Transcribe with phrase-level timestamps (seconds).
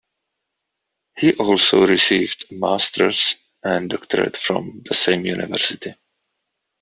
[1.15, 5.93] He also received a Master's and Doctorate from the same university.